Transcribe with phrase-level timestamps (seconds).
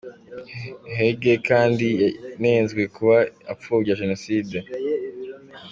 [0.97, 1.87] Hege kandi
[2.39, 3.17] yanenzwe kuba
[3.53, 4.57] apfobya jenoside.